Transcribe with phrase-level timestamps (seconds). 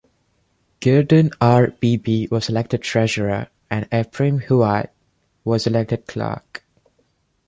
[0.79, 1.67] Guerdon R.
[1.79, 4.89] Beebee was elected treasurer, and Ephraim Huyatt
[5.43, 6.65] was elected clerk.